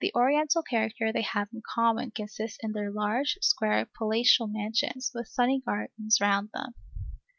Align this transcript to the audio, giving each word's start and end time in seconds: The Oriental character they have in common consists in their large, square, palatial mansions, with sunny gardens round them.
The 0.01 0.11
Oriental 0.15 0.63
character 0.63 1.13
they 1.13 1.21
have 1.21 1.49
in 1.53 1.61
common 1.61 2.09
consists 2.09 2.57
in 2.63 2.71
their 2.71 2.89
large, 2.89 3.37
square, 3.41 3.87
palatial 3.95 4.47
mansions, 4.47 5.11
with 5.13 5.27
sunny 5.27 5.61
gardens 5.63 6.19
round 6.19 6.49
them. 6.55 6.73